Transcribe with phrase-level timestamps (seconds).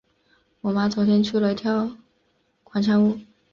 [0.61, 1.91] 我妈昨天去了跳
[2.63, 3.19] 广场舞。